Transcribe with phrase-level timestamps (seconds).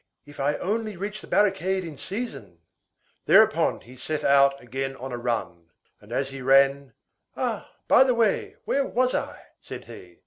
[0.25, 2.57] If I only reach the barricade in season!"
[3.27, 5.69] Thereupon he set out again on a run.
[5.99, 6.93] And as he ran:—
[7.37, 10.17] "Ah, by the way, where was I?" said he.